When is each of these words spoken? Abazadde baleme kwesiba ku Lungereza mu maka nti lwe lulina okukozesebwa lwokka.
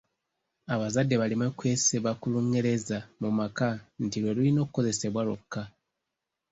Abazadde 0.73 1.15
baleme 1.21 1.47
kwesiba 1.57 2.09
ku 2.19 2.25
Lungereza 2.33 2.97
mu 3.21 3.29
maka 3.39 3.67
nti 4.03 4.17
lwe 4.21 4.31
lulina 4.35 4.59
okukozesebwa 4.61 5.21
lwokka. 5.27 5.61